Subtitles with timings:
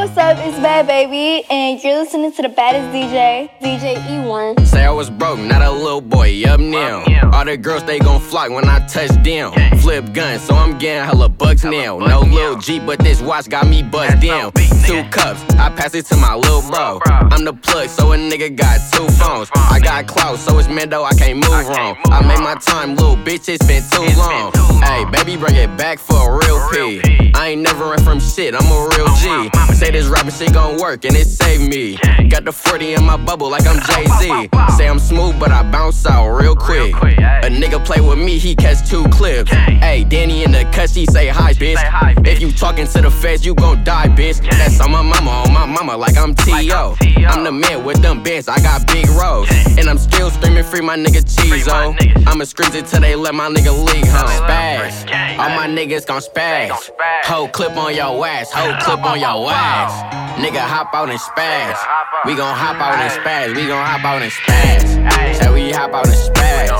[0.00, 0.38] what's up?
[0.38, 4.66] It's Bhad Bhabie, and you're listening to the baddest DJ, DJ E1.
[4.66, 7.04] Say I was broke, not a little boy, up now.
[7.34, 9.52] All the girls, they gon' flock when I touch down.
[9.80, 11.98] Flip gun, so I'm getting hella bucks now.
[11.98, 14.52] No little G, but this watch got me buzzed down.
[14.90, 16.98] Two cups, I pass it to my little bro.
[17.06, 19.48] I'm the plug, so a nigga got two phones.
[19.54, 21.96] I got clout, so it's Mendo, I can't move wrong.
[22.06, 24.50] I made my time, little bitch, it's been too long.
[24.82, 27.30] Hey, baby, bring it back for a real P.
[27.36, 29.74] I ain't never run from shit, I'm a real G.
[29.76, 31.96] Say this rapping shit gon' work, and it saved me.
[32.28, 34.48] Got the 40 in my bubble like I'm Jay Z.
[34.76, 36.94] Say I'm smooth, but I bounce out real quick.
[36.96, 39.52] A nigga play with me, he catch two clips.
[39.52, 42.26] Hey, Danny in the cut, she say hi, bitch.
[42.26, 44.40] If you talking to the feds, you gon' die, bitch.
[44.58, 46.96] That's on my mama, on my mama, like I'm T.O.
[47.28, 49.50] I'm the man with them bands, I got big roads.
[49.78, 52.26] And I'm still screaming free my nigga Cheezo.
[52.26, 54.28] I'ma scream it till they let my nigga league home.
[54.28, 55.38] Spaz.
[55.38, 56.90] All my niggas gon' spaz.
[57.24, 59.92] Whole clip on your ass, whole clip on your ass.
[60.38, 61.76] Nigga hop out and spaz.
[62.24, 63.54] We gon' hop out and spaz.
[63.54, 65.36] We gon' hop out and spaz.
[65.36, 66.70] Say we hop out and spaz.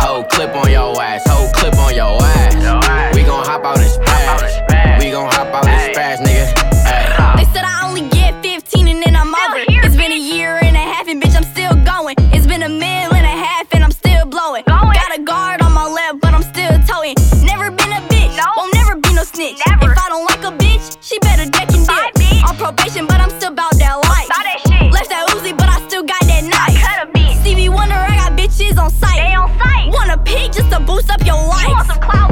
[0.00, 3.14] Whole clip on your ass, whole clip on your ass.
[3.14, 4.98] We gon' hop out and spaz.
[4.98, 6.71] We gon' hop out and spaz, nigga.
[7.42, 9.66] They said I only get 15 and then I'm over.
[9.82, 12.14] It's been a year and a half and bitch I'm still going.
[12.30, 14.62] It's been a mil and a half and I'm still blowing.
[14.64, 17.16] Got a guard on my left but I'm still towing.
[17.42, 19.58] Never been a bitch, won't never be no snitch.
[19.58, 22.46] If I don't like a bitch, she better deck and dip.
[22.48, 24.28] On probation but I'm still about that life.
[24.28, 24.92] That shit.
[24.92, 27.40] Left that Uzi but I still got that knife.
[27.40, 29.18] Stevie Wonder, I got bitches on sight.
[29.90, 31.66] Want a pig just to boost up your life.
[31.66, 32.31] You can't read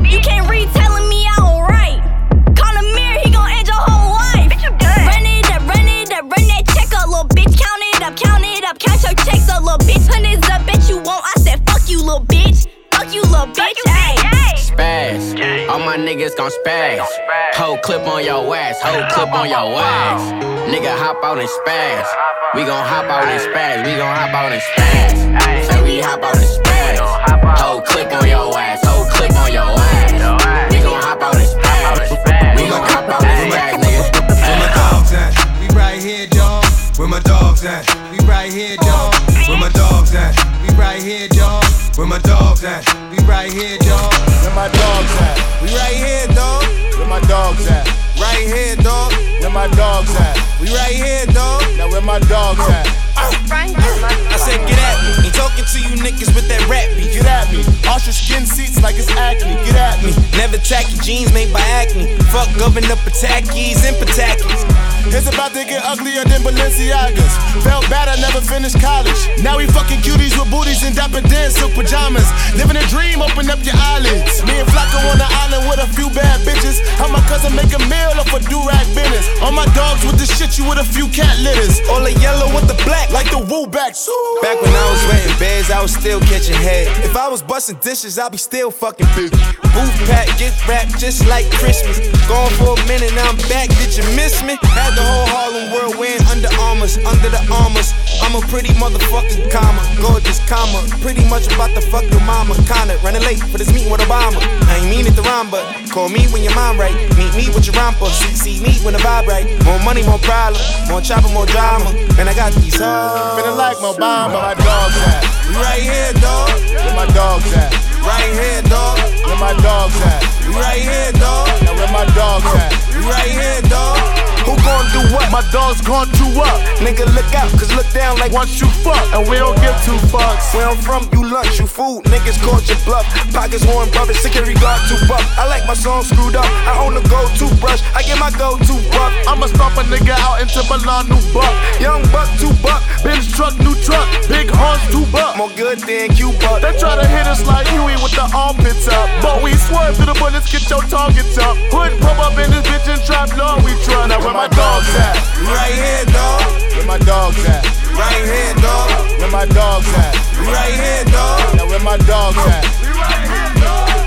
[16.50, 17.06] gon' spaz.
[17.54, 20.32] Whole clip on your ass, whole clip on your ass.
[20.70, 22.06] Nigga hop out and spaz.
[22.54, 23.84] We gon' hop out and spaz.
[23.84, 25.66] We gon' hop out and spaz.
[25.66, 27.58] Say we hop out and spaz.
[27.58, 30.72] Whole clip on your ass, whole clip on your ass.
[30.72, 32.56] We gon' hop out and spaz.
[32.56, 34.02] We gon' hop out and spaz, nigga.
[34.46, 35.32] Where my dogs at?
[35.60, 36.64] We right here, dog.
[36.96, 37.86] Where my dogs at?
[38.12, 39.14] We right here, dog.
[39.48, 40.34] Where my dogs at?
[40.62, 41.64] We right here, dog.
[41.96, 42.86] Where my dogs at?
[43.10, 44.14] We right here, dog.
[44.42, 45.36] Where my dogs at?
[45.60, 46.64] We right here, dog.
[46.96, 47.86] Where my dogs at?
[48.16, 49.12] Right here, dog.
[49.40, 50.36] Where my dogs at?
[50.60, 51.62] We right here, dog.
[51.76, 52.86] Now where my dogs at?
[53.16, 55.26] I said, get at me.
[55.26, 57.12] Ain't talking to you niggas with that rap beat.
[57.12, 57.64] Get at me.
[57.88, 59.56] Ostrich skin seats like it's acne.
[59.66, 60.12] Get at me.
[60.38, 62.16] Never tacky jeans made by acne.
[62.32, 64.64] Fuck govern up Patakis and Patakis.
[65.08, 67.34] It's about to get uglier than Balenciagas.
[67.64, 69.16] Felt bad I never finished college.
[69.42, 72.28] Now we fucking cuties with booties and dapper dance silk pajamas.
[72.54, 74.44] Living a dream, open up your eyelids.
[74.44, 76.80] Me and Flacko on the island with a few bad bitches.
[77.00, 79.24] How my cousin make a meal off a do-rag business.
[79.40, 81.80] All my dogs with the shit you with a few cat litters.
[81.88, 83.10] All the yellow with the black.
[83.10, 84.08] Like the woo backs.
[84.42, 86.88] Back when I was renting beds, I was still catching head.
[87.04, 89.32] If I was busting dishes, I'd be still fucking big.
[89.74, 91.98] Booth pack, get wrapped just like Christmas.
[92.26, 93.68] Gone for a minute, now I'm back.
[93.78, 94.58] Did you miss me?
[94.62, 97.94] Had the whole Harlem world wearing Under Armours, under the armors.
[98.22, 100.82] I'm a pretty motherfucking comma, gorgeous comma.
[101.00, 102.54] Pretty much about to fuck your mama.
[102.68, 104.38] Kinda running late for this meeting with Obama.
[104.70, 106.94] I ain't mean it to rhyme, but call me when your mind right.
[107.18, 108.06] Meet me with your romper.
[108.06, 109.46] See, see me when the vibe right.
[109.64, 110.62] More money, more problem.
[110.88, 111.90] More chopper, more drama.
[112.18, 113.40] And I got these hoes.
[113.40, 115.22] Feeling like my bomb, but my dogs at?
[115.48, 116.50] We right here, dog.
[116.70, 117.72] Where my dogs at?
[118.02, 118.98] Right here, dog.
[119.26, 120.22] Where my dogs at?
[120.46, 121.48] We right here, dog.
[121.64, 122.72] Now where my dogs at?
[122.94, 124.29] We right here, dog.
[124.50, 125.30] Who gon' do what?
[125.30, 126.58] My dogs gon' do up.
[126.82, 129.94] Nigga, look out, cause look down like Once you fuck, and we don't give two
[130.10, 130.50] fucks.
[130.50, 132.02] Where I'm from, you lunch, you food.
[132.10, 133.06] Niggas caught your bluff.
[133.30, 135.22] Pockets worn, brothers, security guard too buff.
[135.38, 136.50] I like my song screwed up.
[136.66, 137.78] I own a gold toothbrush.
[137.94, 139.14] I get my go to buck.
[139.30, 141.54] I'ma stomp a nigga out into Milan, new buck.
[141.78, 142.82] Young buck, two buck.
[143.06, 144.02] Benz truck, new truck.
[144.26, 145.38] Big horns, two buck.
[145.38, 146.58] More good than Cuba.
[146.58, 149.06] They try to hit us like Huey with the armpits up.
[149.22, 151.54] But we swerve through the bullets, get your targets up.
[151.70, 154.10] Hood pop up in this bitch and trap law, we try.
[154.10, 155.20] Now my dogs at?
[155.44, 156.40] Right here, dog.
[156.72, 157.60] Where my dogs at?
[157.92, 158.88] Right here, dog.
[159.20, 160.16] Where my dogs at?
[160.40, 161.60] Right here, dog.
[161.60, 162.64] Now where my dogs at?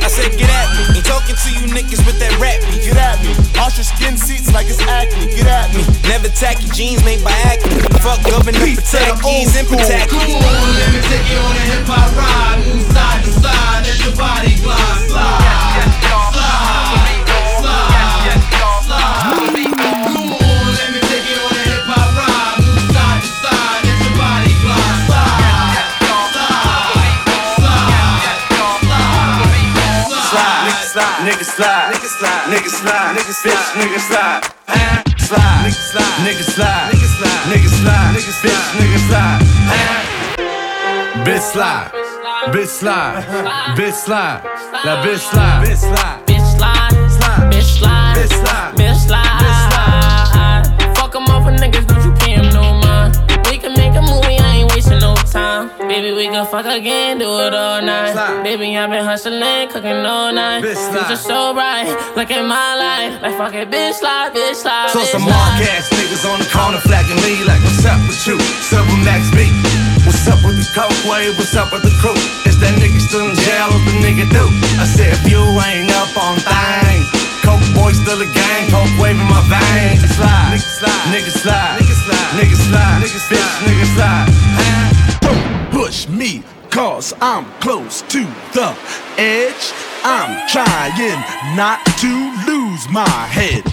[0.01, 0.97] I said, get at me.
[0.97, 2.81] Ain't talking to you niggas with that rap beat.
[2.81, 3.37] Get at me.
[3.61, 5.29] Ostrich skin seats like it's acne.
[5.37, 5.85] Get at me.
[6.09, 7.77] Never tacky jeans made by acne.
[8.01, 10.17] Fuck govern up Patakis and Patakis.
[10.17, 12.57] Let me take you on a hip hop ride.
[12.65, 14.97] Move side to side as your body glide.
[15.13, 15.52] Slide.
[32.53, 32.69] Slide.
[32.69, 33.15] Slide.
[33.17, 33.73] Niggas slide.
[33.73, 34.41] Niggas slide.
[34.67, 35.63] Niggas slide.
[35.63, 39.39] Nigga slide, nigga slide, nigga slide, nigga slide, bitch, nigga slide.
[41.25, 41.87] Bitch slide,
[42.51, 43.23] bitch slide,
[43.77, 44.41] bitch slide,
[44.83, 46.32] la bitch slide, bitch slide, bitch slide,
[56.33, 58.17] Can fuck again, do it all night.
[58.17, 58.41] Slide.
[58.41, 60.65] Baby, I've been hustling, cooking all night.
[60.65, 61.85] Future so right.
[62.17, 63.21] look at my life.
[63.21, 64.89] Like fuck it, bitch slide, bitch slide.
[64.89, 68.17] So bitch some mark ass niggas on the corner flagging me like, what's up with
[68.25, 68.41] you?
[68.65, 69.45] Silver Max B.
[70.09, 71.37] What's up with the coke wave?
[71.37, 72.17] What's up with the crew?
[72.49, 73.69] Is that nigga still in jail?
[73.69, 74.49] What the nigga do?
[74.81, 77.12] I said, if you ain't up on things,
[77.73, 80.03] boy still a gang, coke waving my veins.
[80.15, 84.27] Slide, nigga slide, nigga slide, nigga slide, nigga slide, nigga bitch, nigga slide.
[85.21, 88.75] Don't push me, cause I'm close to the
[89.17, 89.73] edge.
[90.03, 91.23] I'm trying
[91.55, 92.11] not to
[92.45, 93.63] lose my head.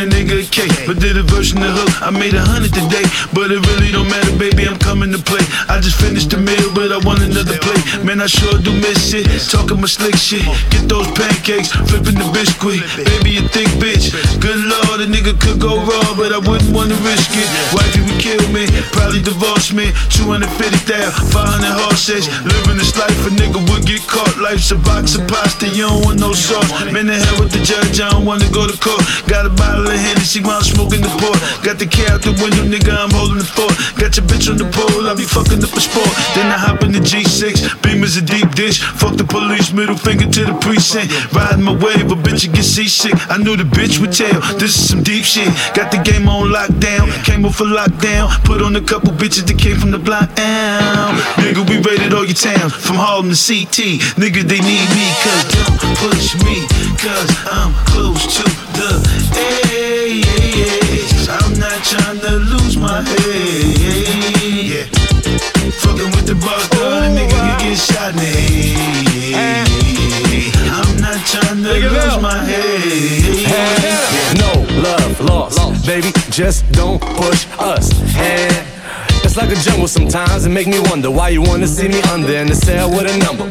[0.86, 3.02] But did a version of hook, I made a hundred today.
[3.34, 5.42] But it really don't matter, baby, I'm coming to play.
[5.66, 7.82] I just finished the meal, but I want another plate.
[8.06, 9.26] Man, I sure do miss it.
[9.50, 10.46] Talking my slick shit.
[10.70, 12.86] Get those pancakes, flipping the biscuit.
[13.02, 14.14] Baby, a thick bitch.
[14.38, 17.50] Good lord, a nigga could go raw, but I wouldn't wanna risk it.
[17.74, 19.90] Wifey would kill me, probably divorce me.
[20.14, 20.86] 250,000,
[21.34, 22.30] 500 horses.
[22.46, 24.38] Living this life, a nigga would get caught.
[24.38, 26.70] Life's a box of pasta, you don't want no sauce.
[26.94, 29.02] Man, the hell with the judge, I don't wanna go to court.
[29.26, 31.40] Got a bottle of Hennessy while I'm smoking the port.
[31.64, 33.72] Got the key out the window, nigga, I'm holding the fort.
[33.96, 36.12] Got your bitch on the pole, I be fucking up a sport.
[36.36, 38.84] Then I hop in the G6, beam is a deep dish.
[39.00, 41.08] Fuck the police, middle finger to the precinct.
[41.32, 43.16] Riding my wave, a bitch, you get seasick.
[43.32, 45.48] I knew the bitch would tell, this is some deep shit.
[45.72, 48.28] Got the game on lockdown, came up for lockdown.
[48.44, 50.28] Put on a couple bitches that came from the block.
[50.36, 51.16] Ow.
[51.40, 54.04] Nigga, we raided all your towns, from Harlem to CT.
[54.20, 56.68] Nigga, they need me, cause don't push me,
[57.00, 58.44] cause I'm close to
[58.76, 58.90] the
[59.40, 60.45] edge.
[61.88, 63.78] I'm not trying to lose my head.
[64.66, 64.86] Yeah.
[65.82, 67.58] Fucking with the boss, girl, the nigga can ah.
[67.60, 69.62] get shot in the eh.
[69.62, 69.68] head.
[70.66, 72.82] I'm not trying to lose my head.
[73.38, 74.34] Yeah.
[74.34, 76.10] No love lost, baby.
[76.30, 77.92] Just don't push us.
[78.16, 78.66] And
[79.22, 80.44] it's like a jungle sometimes.
[80.44, 83.16] It make me wonder why you wanna see me under in the cell with a
[83.18, 83.46] number.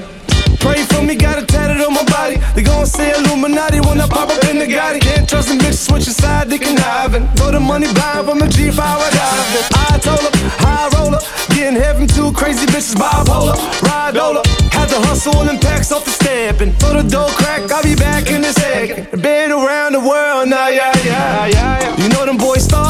[0.66, 2.38] Pray for me, got it tatted on my body.
[2.56, 5.00] They gon' say Illuminati when I pop up in the Gotti.
[5.00, 7.28] Can't trust them bitches, switch side, they conniving.
[7.38, 9.66] Throw the money blind from a G5 I diving.
[9.86, 10.32] I told her,
[10.66, 11.22] high roller,
[11.54, 13.56] getting heaven too crazy bitches bipolar.
[13.84, 14.42] Ride Ola,
[14.74, 17.72] had to hustle and packs off the step and throw the door crack.
[17.72, 19.22] I'll be back in a second.
[19.22, 21.80] Been around the world now, yeah, yeah, yeah.
[21.80, 21.98] yeah.
[22.02, 22.85] You know them boys started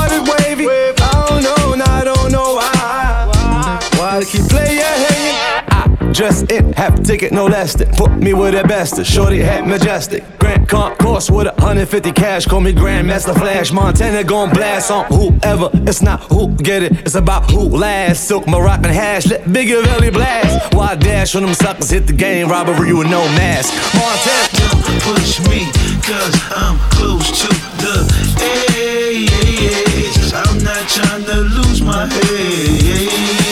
[6.16, 7.92] just in, half ticket, no less than.
[7.92, 10.24] Put me with that bastard, shorty hat majestic.
[10.40, 13.74] Grand Concourse with a 150 cash, call me Grandmaster Flash.
[13.74, 15.70] Montana gon' blast on whoever.
[15.74, 18.24] It's not who get it, it's about who last.
[18.28, 20.74] Silk Moroccan hash, let Bigger Valley blast.
[20.74, 23.74] Why dash when them suckers hit the game, robbery with no mask.
[23.94, 24.48] Montana.
[24.86, 25.70] Don't push me,
[26.02, 27.50] cause I'm close to
[27.84, 28.08] the
[28.40, 30.34] edge.
[30.34, 33.45] I'm not trying to lose my head.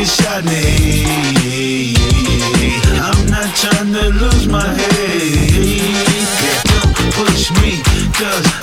[0.00, 1.96] Get shot head.
[3.06, 5.94] I'm not trying to lose my head.
[6.64, 7.82] Don't push me,
[8.14, 8.59] cause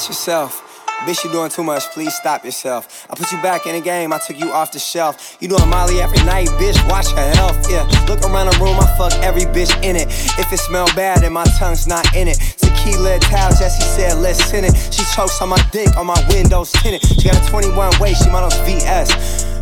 [0.00, 0.86] Watch yourself.
[1.04, 1.84] Bitch, You're doing too much.
[1.92, 3.06] Please stop yourself.
[3.10, 4.14] I put you back in the game.
[4.14, 5.36] I took you off the shelf.
[5.40, 6.80] You doing Molly every night, bitch.
[6.88, 7.70] Watch your health.
[7.70, 7.84] Yeah.
[8.08, 8.80] Look around the room.
[8.80, 10.08] I fuck every bitch in it.
[10.40, 12.38] If it smell bad, then my tongue's not in it.
[12.56, 14.72] Tequila towel, Jesse said, let's send it.
[14.90, 17.02] She chokes on my dick, on my windows tinted.
[17.20, 18.24] She got a 21 waist.
[18.24, 19.12] She models VS.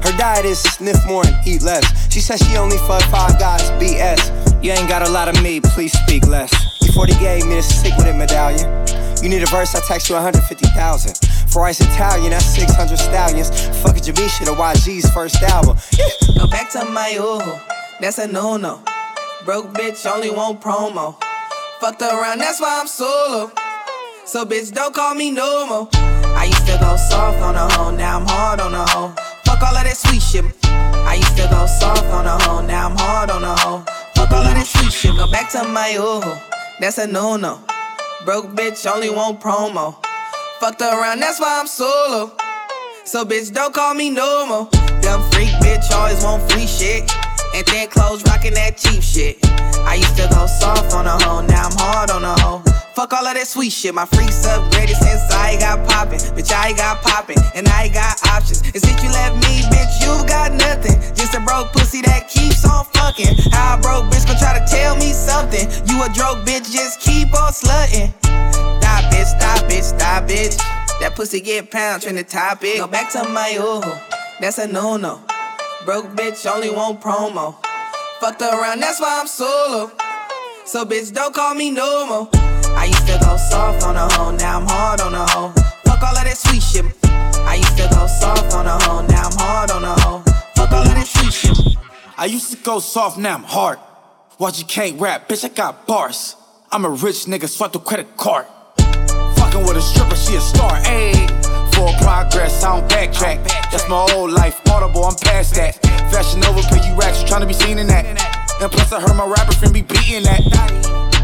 [0.07, 1.83] Her diet is sniff more and eat less.
[2.13, 3.63] She says she only fuck five guys.
[3.83, 4.63] BS.
[4.63, 5.59] You ain't got a lot of me.
[5.59, 6.55] Please speak less.
[6.79, 8.98] Before they gave me the sick with it medallion.
[9.23, 11.29] You need a verse, I text you 150,000.
[11.51, 13.51] For Ice Italian, that's 600 stallions.
[13.83, 15.77] Fuck a Jamisha, the YG's first album.
[16.39, 17.61] Go back to my ojo,
[18.01, 18.83] that's a no no.
[19.45, 21.21] Broke bitch only want promo.
[21.81, 23.51] Fucked around, that's why I'm solo.
[24.25, 25.89] So bitch, don't call me no more.
[25.95, 29.15] I used to go soft on a hoe, now I'm hard on a hoe.
[29.45, 30.45] Fuck all of that sweet shit.
[30.65, 33.85] I used to go soft on a hoe, now I'm hard on a hoe.
[34.15, 35.17] Fuck all of that sweet shit.
[35.17, 36.41] Go back to my hoe.
[36.79, 37.65] That's a no no.
[38.29, 39.97] Broke bitch only want promo.
[40.61, 42.31] Fucked around, that's why I'm solo.
[43.07, 44.69] So bitch, don't call me no more.
[45.01, 47.11] Dumb freak bitch always want free shit.
[47.55, 49.39] And then clothes rocking that cheap shit.
[49.81, 52.38] I used to go soft on a hoe, now I'm hard on a hoe.
[52.99, 53.95] Fuck all of that sweet shit.
[53.95, 56.19] My freaks upgraded since I got poppin'.
[56.35, 58.59] Bitch, I got poppin', and I got options.
[58.75, 60.99] And since you left me, bitch, you got nothing.
[61.15, 63.39] Just a broke pussy that keeps on fucking.
[63.55, 65.71] How a broke bitch gon' try to tell me something?
[65.87, 68.11] You a broke bitch, just keep on slutting.
[68.83, 70.59] Stop, bitch, stop, bitch, stop, bitch.
[70.99, 72.79] That pussy get pound, trying to top it.
[72.79, 73.87] Go back to my hoe.
[74.41, 75.23] That's a no no.
[75.85, 77.55] Broke bitch only want promo.
[78.19, 79.93] Fucked around, that's why I'm solo.
[80.65, 82.48] So bitch, don't call me no more.
[82.79, 85.51] I used to go soft on a hoe, now I'm hard on a hoe.
[85.85, 86.85] Fuck all of that sweet shit.
[87.43, 90.23] I used to go soft on a hoe, now I'm hard on a hoe.
[90.55, 91.77] Fuck all of that sweet shit.
[92.17, 93.81] I used to go soft, now I'm hard.
[94.39, 96.37] Watch you can't rap, bitch, I got bars.
[96.71, 98.47] I'm a rich nigga, swipe the credit card.
[98.77, 101.27] Fucking with a stripper, she a star, ayy.
[101.75, 103.43] Full progress, I don't backtrack.
[103.73, 105.83] That's my old life, audible, I'm past that.
[106.13, 108.07] Fashion over, pay you racks, you tryna be seen in that.
[108.07, 111.18] And plus, I heard my rapper friend be beating that.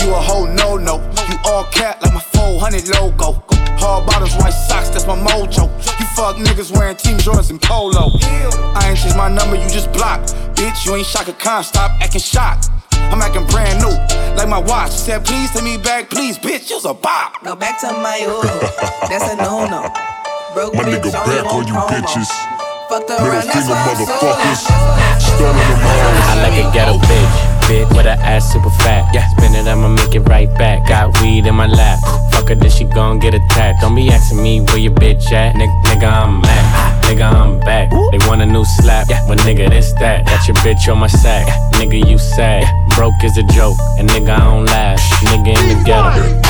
[0.00, 0.96] You a whole no no,
[1.28, 3.42] you all cat like my 400 logo.
[3.78, 5.68] Hard bottoms, white socks, that's my mojo.
[6.00, 8.10] You fuck niggas wearing Team Jordans and Polo.
[8.74, 10.34] I ain't changed my number, you just blocked.
[10.56, 12.70] Bitch, you ain't shock a con, stop acting shocked.
[13.12, 13.92] I'm acting brand new,
[14.36, 14.92] like my watch.
[14.92, 17.42] She said, please take me back, please, bitch, you's a bop.
[17.44, 19.10] Go back to my hood.
[19.10, 19.92] That's a no no.
[20.54, 21.88] Broke My bitch nigga only back on want you promo.
[21.90, 22.30] bitches.
[22.88, 24.62] Fucked Middle that's finger why I'm motherfuckers.
[24.62, 25.18] solo.
[25.20, 26.26] Stunning them hoes.
[26.30, 27.36] I like a ghetto bitch,
[27.66, 29.12] bitch with her ass super fat.
[29.12, 30.88] Yeah, spin it, I'ma make it right back.
[30.88, 31.98] Got weed in my lap.
[32.32, 33.82] Fuck her, then she gon' get attacked.
[33.82, 35.54] Don't be asking me where your bitch at.
[35.54, 37.02] Nigga, nigga I'm mad.
[37.04, 37.90] Nigga, I'm back.
[37.92, 38.08] Ah.
[38.10, 39.08] They want a new slap.
[39.08, 40.26] Yeah, but nigga, this that.
[40.26, 41.46] Got your bitch on my sack.
[41.74, 42.64] Nigga, you sad.
[42.96, 43.76] Broke is a joke.
[43.98, 44.75] And nigga, I don't laugh.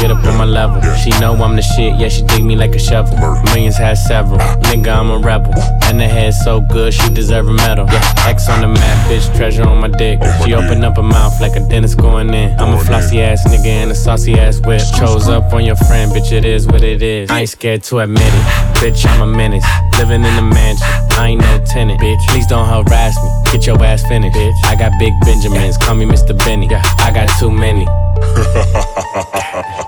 [0.00, 0.82] Get up on my level.
[0.96, 1.98] She know I'm the shit.
[1.98, 3.16] Yeah, she dig me like a shovel.
[3.44, 4.38] Millions had several.
[4.68, 5.54] Nigga, I'm a rebel.
[5.84, 7.86] And the head so good, she deserve a medal.
[7.86, 10.20] Yeah, X on the map, bitch, treasure on my dick.
[10.44, 12.58] She open up her mouth like a dentist going in.
[12.60, 14.82] I'm a flossy ass nigga and a saucy ass whip.
[14.98, 17.30] Chose up on your friend, bitch, it is what it is.
[17.30, 18.44] I ain't scared to admit it.
[18.76, 19.64] Bitch, I'm a menace.
[19.98, 20.86] Living in the mansion.
[21.18, 22.00] I ain't no tenant.
[22.00, 23.52] Bitch, please don't harass me.
[23.52, 24.36] Get your ass finished.
[24.36, 25.78] Bitch, I got big Benjamins.
[25.78, 26.36] Call me Mr.
[26.36, 26.68] Benny.
[26.74, 27.86] I got too many.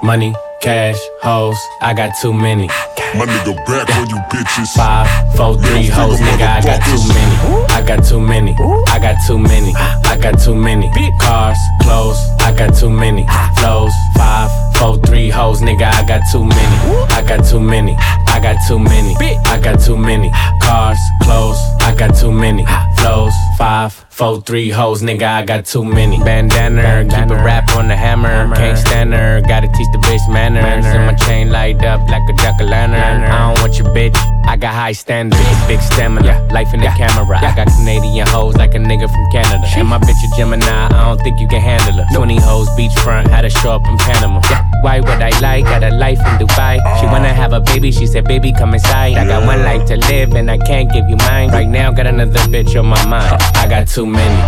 [0.02, 1.58] Money, cash, hoes.
[1.80, 2.68] I got too many.
[3.14, 4.68] My nigga back on you bitches.
[4.74, 6.46] Five, four, three hoes, nigga.
[6.46, 7.66] I got too many.
[7.72, 8.54] I got too many.
[8.88, 9.72] I got too many.
[9.76, 10.90] I got too many.
[11.20, 12.18] Cars, clothes.
[12.40, 13.26] I got too many.
[13.58, 13.92] Flows.
[14.16, 15.90] Five, four, three hoes, nigga.
[15.90, 16.76] I got too many.
[17.12, 17.94] I got too many.
[18.28, 19.14] I got too many.
[19.46, 20.30] I got too many.
[20.62, 21.58] Cars, clothes.
[21.80, 22.64] I got too many.
[22.98, 23.32] Flows.
[23.58, 25.22] Five, four, three hoes, nigga.
[25.22, 26.18] I got too many.
[26.18, 28.52] Bandana, keep a rap on the hammer.
[28.56, 29.40] Can't stand her.
[29.42, 30.84] Gotta teach the bitch manners.
[30.86, 33.22] And my chain light up like a jack o' lantern.
[33.22, 34.16] I don't want your bitch.
[34.48, 37.36] I got high standards, big stamina, life in the camera.
[37.36, 39.62] I got Canadian hoes like a nigga from Canada.
[39.76, 42.06] And my bitch a Gemini, I don't think you can handle her.
[42.16, 44.40] 20 hoes beachfront, had to show up in Panama.
[44.80, 45.60] Why would I lie?
[45.60, 46.76] Got a life in Dubai.
[46.98, 47.12] She oh.
[47.12, 49.18] wanna have a baby, she said, baby, come inside.
[49.18, 51.50] I got one life to live and I can't give you mine.
[51.50, 53.36] Right now, got another bitch on my mind.
[53.54, 54.40] I got too many.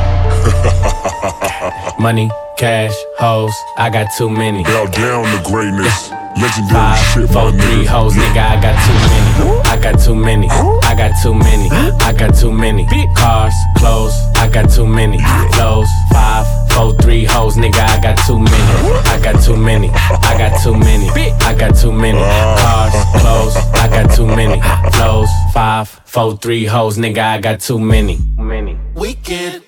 [2.01, 4.65] Money, cash, hoes, I got too many.
[4.65, 6.11] Bow down to greatness.
[6.41, 9.61] Legendary Five, shit, four, three hoes, nigga, I got too many.
[9.69, 10.49] I got too many.
[10.49, 11.69] I got too many.
[12.01, 12.87] I got too many.
[13.17, 15.19] Cars, clothes, I got too many.
[15.53, 18.91] Flows, five, four, three hoes, nigga, I got too many.
[19.11, 19.91] I got too many.
[19.91, 21.11] I got too many.
[21.11, 22.19] I got too many.
[22.19, 24.63] Cars, clothes, I got too many.
[24.93, 28.19] Flows, five, four, three hoes, nigga, I got too many.
[28.39, 28.79] Many.
[29.01, 29.63] Weekend,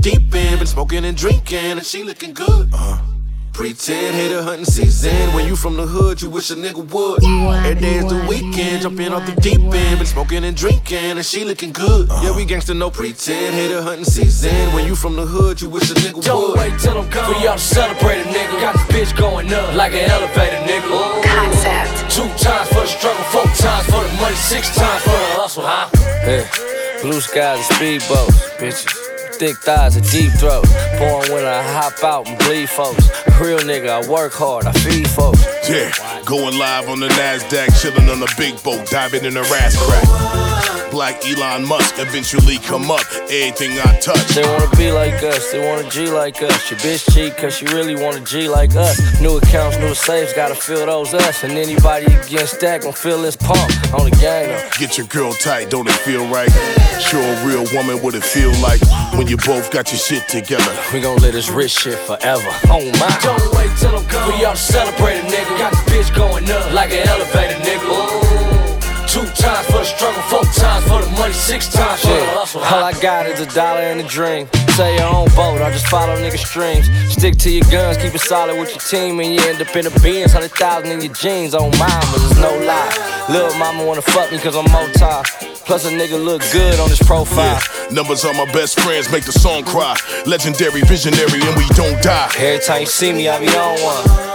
[0.00, 2.70] deep in, been smoking and drinking, and she looking good.
[2.72, 2.98] Uh,
[3.52, 5.34] pretend hater hunting season.
[5.34, 7.22] When you from the hood, you wish a nigga would.
[7.66, 11.26] Every day is the weekend, jumping off the deep end, been smoking and drinking, and
[11.26, 12.08] she looking good.
[12.22, 14.72] Yeah, we gangsta no pretend hater hunting season.
[14.72, 16.58] When you from the hood, you wish a nigga Don't would.
[16.58, 18.58] wait till I'm gone for y'all to celebrate a nigga.
[18.58, 21.22] Got this bitch going up like an elevator, nigga.
[21.24, 22.10] Concept.
[22.10, 25.64] Two times for the struggle, four times for the money, six times for the hustle,
[25.66, 25.88] huh?
[26.24, 26.48] Hey,
[27.02, 29.04] blue skies and speedboats, bitches.
[29.38, 30.68] Thick thighs and deep throats.
[30.98, 33.08] Born when I hop out and bleed folks.
[33.40, 35.44] Real nigga, I work hard, I feed folks.
[35.68, 35.92] Yeah,
[36.24, 40.77] going live on the NASDAQ, chilling on the big boat, diving in the ass crack.
[40.90, 43.04] Black Elon Musk eventually come up.
[43.30, 44.28] Everything I touch.
[44.28, 46.70] They wanna be like us, they wanna G like us.
[46.70, 48.98] Your bitch cheat cause she really wanna G like us.
[49.20, 51.44] New accounts, new safes, gotta fill those us.
[51.44, 54.48] And anybody against that gon' feel this pump on the gang.
[54.48, 54.70] Though.
[54.78, 56.50] Get your girl tight, don't it feel right?
[57.00, 58.80] Show a real woman what it feel like
[59.14, 60.72] when you both got your shit together.
[60.92, 62.50] We gon' live this rich shit forever.
[62.66, 63.18] Oh my.
[63.22, 64.38] Don't wait till I'm come.
[64.38, 65.58] We all celebrate a nigga.
[65.58, 68.24] Got the bitch going up like an elevator, nigga.
[68.24, 68.27] Ooh.
[69.18, 72.62] Two times for the struggle, four times for the money, six times for the hustle.
[72.62, 74.46] All I got is a dollar and a dream.
[74.78, 76.86] Say your own boat, I just follow niggas' streams.
[77.10, 79.90] Stick to your guns, keep it solid with your team, and you end up in
[79.90, 80.32] the bins.
[80.32, 83.26] Hundred thousand in your jeans, on mine, but there's no lie.
[83.28, 85.02] Little mama wanna fuck me cause I'm multi.
[85.66, 87.58] Plus a nigga look good on his profile.
[87.58, 87.90] Yeah.
[87.90, 89.98] Numbers are my best friends, make the song cry.
[90.26, 92.30] Legendary, visionary, and we don't die.
[92.38, 94.28] Every time you see me, I be on one.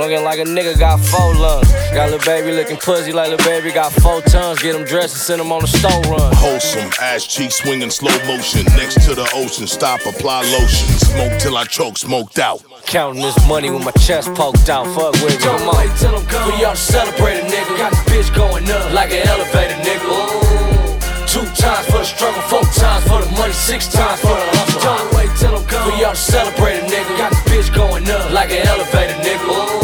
[0.00, 1.68] Looking like a nigga got four lungs.
[1.92, 4.62] Got little baby looking pussy like little baby got four tons.
[4.62, 6.32] Get him dressed and send him on the store run.
[6.36, 8.64] Wholesome, ass cheek swinging slow motion.
[8.78, 10.86] Next to the ocean, stop, apply lotion.
[11.02, 12.62] Smoke till I choke, smoked out.
[12.86, 14.86] Counting this money with my chest poked out.
[14.94, 15.44] Fuck with me.
[15.44, 16.58] Don't wait till I'm gone.
[16.58, 17.76] We all celebrate a nigga.
[17.76, 20.06] Got the bitch going up like an elevator, nigga.
[20.14, 21.26] Ooh.
[21.26, 24.80] Two times for the struggle, four times for the money, six times for the hustle.
[24.82, 25.98] Don't wait till I'm gone.
[25.98, 27.18] We all celebrate a nigga.
[27.18, 29.76] Got the bitch going up like an elevator, nigga.
[29.76, 29.79] Ooh.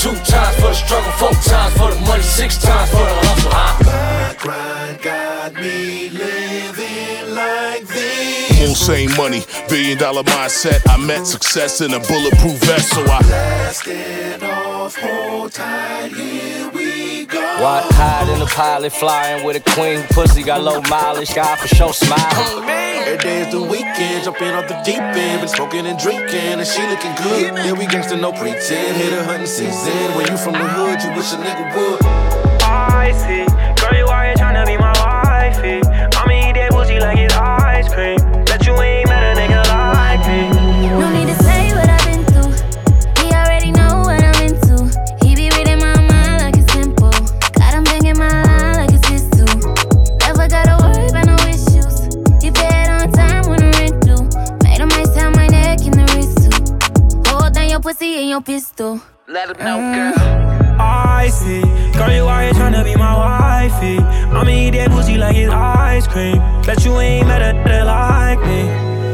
[0.00, 3.50] Two times for the struggle, four times for the money, six times for the hustle.
[3.52, 3.84] Huh?
[3.84, 8.64] My grind got me living like this.
[8.64, 10.80] Full same money, billion dollar mindset.
[10.88, 17.26] I met success in a bulletproof vest, so I blasted off, hold tight, here we
[17.26, 17.38] go.
[17.60, 21.68] What hide in the pilot, flying with a queen pussy, got low mileage, God for
[21.68, 22.79] sure smiling.
[23.10, 26.64] Every day is the weekend, jumping off the deep end, been smoking and drinking, and
[26.64, 27.58] she looking good.
[27.58, 30.14] Yeah, we gangsta no pretend, hit a hunting season.
[30.14, 31.98] When you from the hood, you wish a nigga would.
[32.62, 33.42] I see,
[33.82, 35.82] girl, you out here tryna be my wifey.
[36.14, 38.18] I'ma eat that pussy like it's ice cream.
[38.44, 38.99] Bet you ain't
[58.30, 59.00] your pussy and your pistol.
[59.28, 60.12] Let him know, uh.
[60.12, 60.80] girl.
[60.80, 61.62] I see,
[61.92, 63.98] girl, you out here tryna be my wifey.
[63.98, 66.38] I'ma eat that pussy like it's ice cream.
[66.64, 69.09] Bet you ain't met a nigga like me.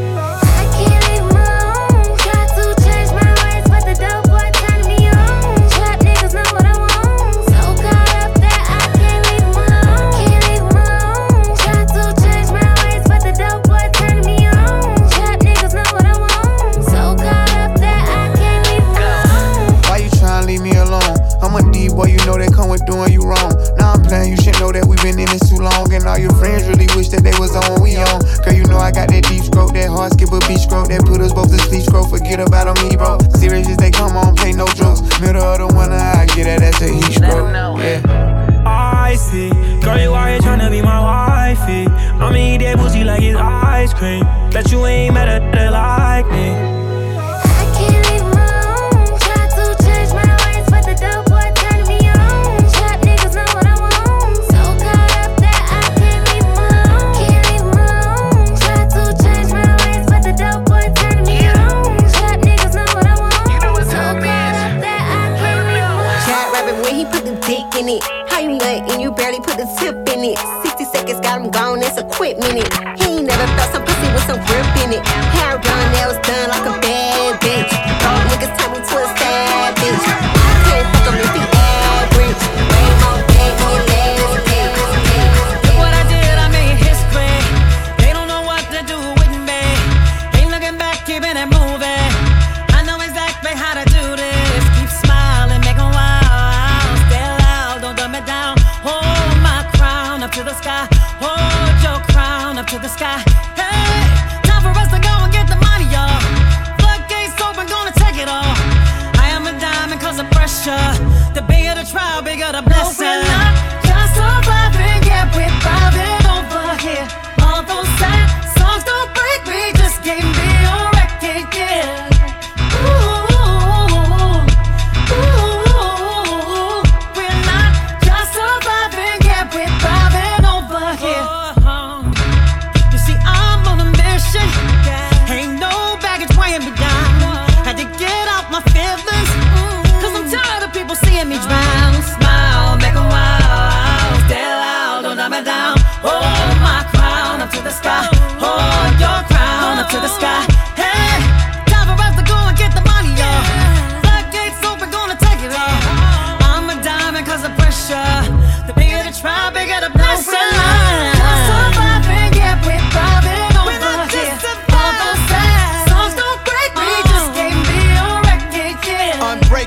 [69.78, 70.38] Tip in it.
[70.62, 72.68] 60 seconds got him gone, it's a quick minute.
[72.98, 75.02] He ain't never felt some pussy with some grip in it.
[75.36, 76.75] Hair done, nails done like a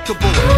[0.10, 0.49] unshakable.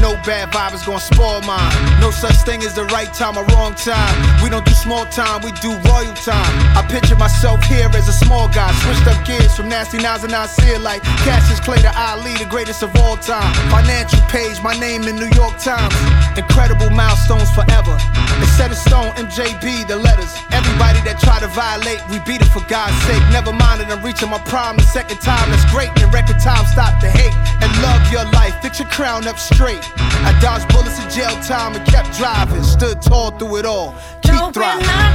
[0.00, 1.72] No bad vibe is gonna spoil mine.
[2.00, 4.14] No such thing as the right time or wrong time.
[4.42, 6.52] We don't do small time, we do royal time.
[6.76, 8.72] I picture myself here as a small guy.
[8.82, 12.34] Switched up gears from nasty nines and I see it like Cassius Clay to Ali,
[12.34, 13.52] the greatest of all time.
[13.70, 15.94] Financial page, my name in New York Times.
[16.36, 17.96] Incredible milestones forever.
[18.42, 20.32] It's set in stone, MJB, the letters.
[20.76, 23.24] Everybody that try to violate, we beat it for God's sake.
[23.32, 25.48] Never mind that I'm reaching my prime the second time.
[25.48, 25.88] That's great.
[26.04, 27.32] In record time, stop the hate
[27.64, 28.52] and love your life.
[28.60, 29.80] Fix your crown up straight.
[29.96, 32.62] I dodged bullets in jail time and kept driving.
[32.62, 33.96] Stood tall through it all.
[34.20, 35.05] Keep thriving.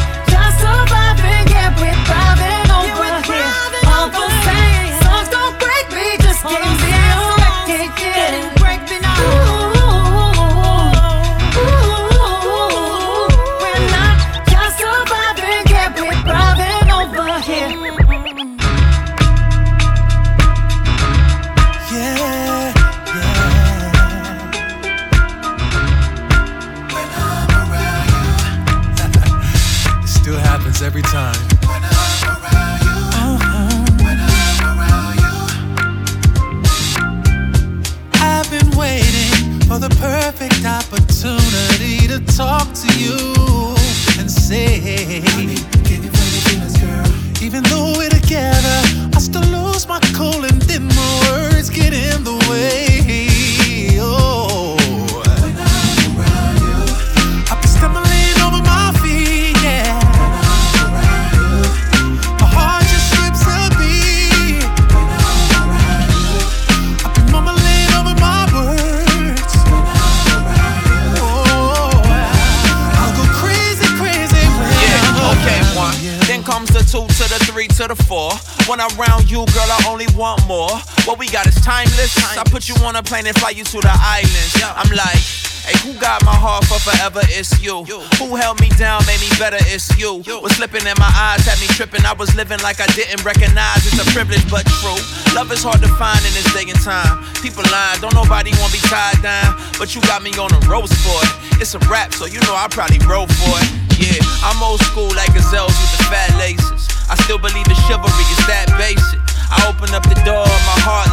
[78.71, 80.71] When I'm around you, girl, I only want more.
[81.03, 82.15] What we got is timeless.
[82.39, 84.55] I put you on a plane and fly you to the islands.
[84.63, 85.19] I'm like,
[85.67, 87.19] hey, who got my heart for forever?
[87.35, 87.83] It's you.
[87.83, 89.59] Who held me down, made me better?
[89.59, 90.23] It's you.
[90.39, 92.07] Was slipping in my eyes, had me tripping.
[92.07, 93.83] I was living like I didn't recognize.
[93.83, 94.95] It's a privilege, but true.
[95.35, 97.27] Love is hard to find in this day and time.
[97.43, 99.51] People lying, don't nobody wanna be tied down.
[99.75, 101.59] But you got me on a roast for it.
[101.59, 103.67] It's a rap, so you know I probably wrote for it.
[103.99, 105.50] Yeah, I'm old school like gazelles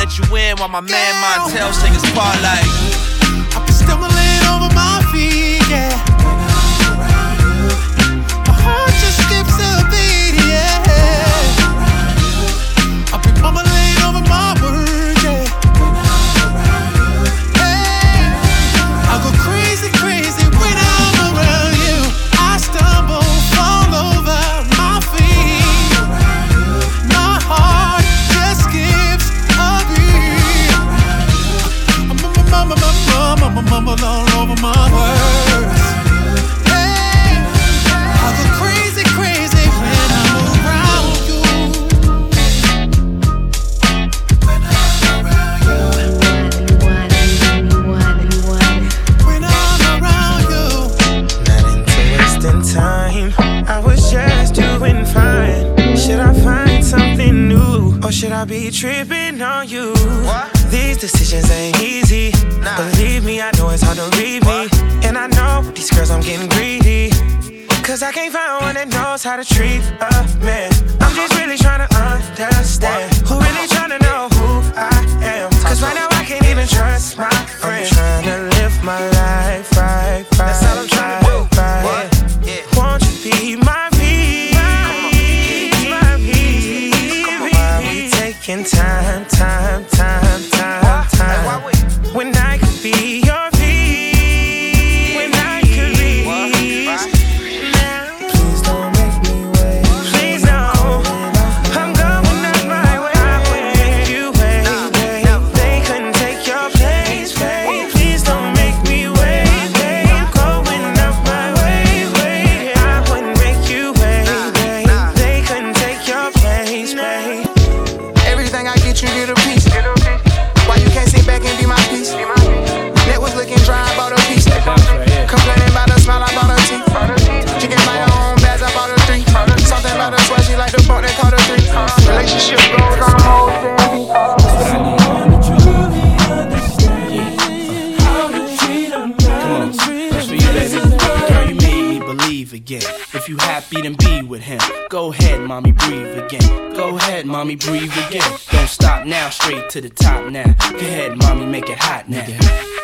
[0.08, 2.64] let you in while my man Montell sing his like.
[3.54, 6.07] I've been stumbling over my feet, yeah.
[58.68, 59.94] Be tripping on you?
[60.70, 62.32] These decisions ain't easy.
[62.76, 64.68] Believe me, I know it's hard to read me.
[65.06, 67.10] And I know with these girls I'm getting greedy.
[67.82, 70.10] Cause I can't find one that knows how to treat a
[70.44, 70.70] man.
[71.00, 73.14] I'm just really trying to understand.
[73.16, 73.17] Who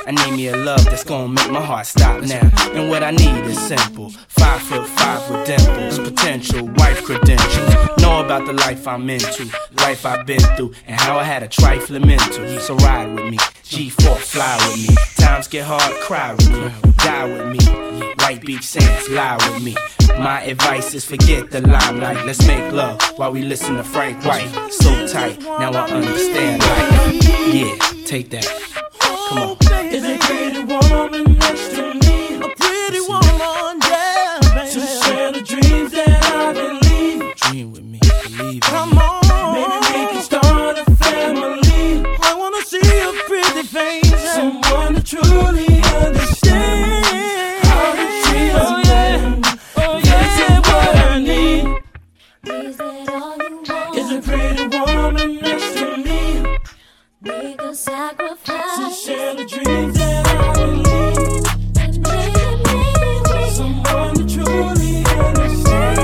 [0.07, 2.51] I need me a love that's gonna make my heart stop now.
[2.75, 4.11] And what I need is simple.
[4.29, 7.75] Five foot five with dimples, potential wife credentials.
[8.03, 9.47] Know about the life I'm into,
[9.79, 12.61] life I've been through, and how I had a trifling mental.
[12.61, 14.95] So ride with me, G4 fly with me.
[15.17, 18.13] Times get hard, cry with me, die with me.
[18.19, 19.75] White beach sands, lie with me.
[20.19, 22.27] My advice is forget the limelight.
[22.27, 24.51] Let's make love while we listen to Frank White.
[24.71, 27.55] So tight, now I understand life.
[27.55, 28.75] Yeah, take that.
[29.35, 29.57] Come on.
[29.93, 32.37] Is a pretty woman next to me?
[32.37, 34.71] A pretty woman, yeah, baby.
[34.71, 37.35] To share the dreams that I believe.
[37.37, 38.61] Dream with me, believe.
[38.63, 42.05] Come on, maybe we can start a family.
[42.23, 47.05] I wanna see a pretty face, someone to truly understand
[47.67, 48.53] how to treat.
[48.55, 49.19] Oh yeah,
[49.77, 51.65] yeah, that's what I need.
[53.99, 56.21] Is a pretty woman next to me?
[57.25, 58.77] Make a sacrifice.
[58.77, 61.47] To share the dreams that I believe.
[63.51, 65.97] Someone to truly understand.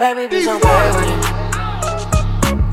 [0.00, 1.18] Baby, please don't play with it.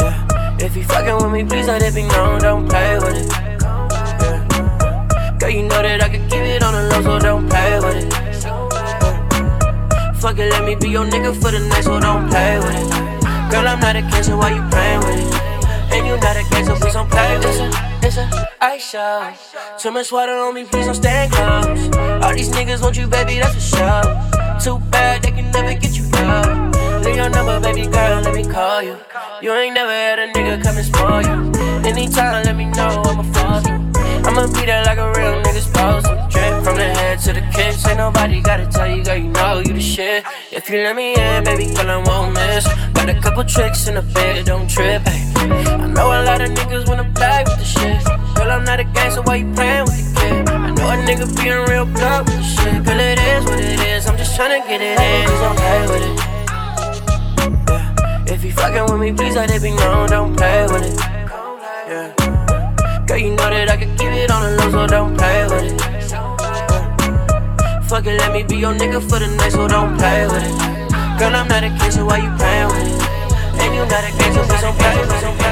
[0.02, 0.58] Yeah.
[0.60, 3.32] If you fucking with me, please let it be known, don't play with it.
[3.32, 5.38] Yeah.
[5.40, 8.04] Girl, you know that I can keep it on the low, so don't play with
[8.04, 8.12] it.
[8.44, 10.12] Yeah.
[10.16, 13.07] Fuck it, let me be your nigga for the night, so don't play with it.
[13.50, 15.34] Girl, I'm not a so why you playing with it?
[15.94, 17.74] And you not a so please don't play with it.
[18.04, 19.34] It's a ice show.
[19.80, 21.96] Too much water on me, please don't stand close.
[22.24, 24.60] All these niggas want you, baby, that's for sure.
[24.60, 27.06] Too bad they can never get you love.
[27.06, 28.98] Leave your number, baby girl, let me call you.
[29.42, 31.88] You ain't never had a nigga come and spoil you.
[31.88, 33.88] Anytime, let me know, I'ma fall you.
[34.28, 36.28] I'ma be there like a real nigga supposed to.
[36.30, 37.86] Drip from the head to the kicks.
[37.88, 40.26] Ain't nobody gotta tell you, girl, you know you the shit.
[40.68, 42.68] If you let me in, baby girl, I won't miss.
[42.92, 45.02] Got a couple tricks in the bed, don't trip.
[45.06, 45.24] Ay.
[45.80, 48.04] I know a lot of niggas wanna play with the shit.
[48.36, 50.50] Girl, I'm not a gangster, why you playing with the kid?
[50.50, 52.84] I know a nigga being real blunt with the shit.
[52.84, 54.08] Girl, it is what it is.
[54.08, 55.30] I'm just tryna get it in.
[55.30, 56.20] Please don't play with it.
[57.72, 58.34] Yeah.
[58.34, 60.10] If you fucking with me, please let it be known.
[60.10, 61.00] Don't play with it.
[61.88, 63.06] Yeah.
[63.08, 65.82] Girl, you know that I can keep it on the low, so don't play with
[65.82, 65.97] it.
[67.88, 71.20] Fuck it, let me be your nigga for the night, so don't play with it.
[71.20, 73.62] Girl, I'm not a king, so why you playing with it?
[73.62, 75.47] And you not a king, so don't play with it.